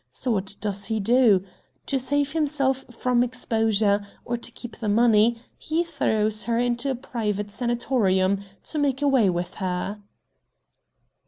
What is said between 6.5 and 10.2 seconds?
into this private sanatorium, to make away with her."